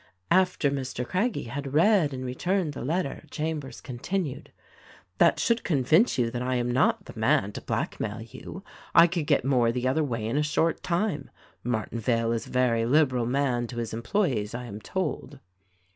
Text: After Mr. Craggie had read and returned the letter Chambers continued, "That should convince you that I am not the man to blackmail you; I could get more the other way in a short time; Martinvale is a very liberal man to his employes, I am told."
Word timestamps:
After 0.31 0.71
Mr. 0.71 1.07
Craggie 1.07 1.43
had 1.43 1.75
read 1.75 2.11
and 2.11 2.25
returned 2.25 2.73
the 2.73 2.83
letter 2.83 3.23
Chambers 3.29 3.79
continued, 3.79 4.51
"That 5.19 5.39
should 5.39 5.63
convince 5.63 6.17
you 6.17 6.31
that 6.31 6.41
I 6.41 6.55
am 6.55 6.71
not 6.71 7.05
the 7.05 7.13
man 7.15 7.51
to 7.51 7.61
blackmail 7.61 8.23
you; 8.23 8.63
I 8.95 9.05
could 9.05 9.27
get 9.27 9.45
more 9.45 9.71
the 9.71 9.87
other 9.87 10.03
way 10.03 10.25
in 10.25 10.37
a 10.37 10.41
short 10.41 10.81
time; 10.81 11.29
Martinvale 11.63 12.31
is 12.33 12.47
a 12.47 12.49
very 12.49 12.87
liberal 12.87 13.27
man 13.27 13.67
to 13.67 13.77
his 13.77 13.93
employes, 13.93 14.55
I 14.55 14.65
am 14.65 14.81
told." 14.81 15.37